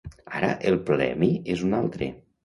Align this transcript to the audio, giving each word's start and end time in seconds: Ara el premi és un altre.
Ara 0.37 0.47
el 0.69 0.77
premi 0.87 1.29
és 1.57 1.61
un 1.67 1.77
altre. 1.81 2.09